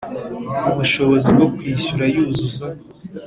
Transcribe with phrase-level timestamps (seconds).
[0.69, 2.65] ubushobozi bwo kwishyura yuzuza